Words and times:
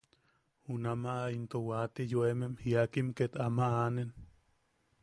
Junamaʼa 0.67 1.25
into 1.35 1.57
wate 1.69 2.01
yoemem 2.11 2.53
jiakim 2.61 3.07
ket 3.17 3.33
ama 3.45 3.65
anen. 3.85 4.09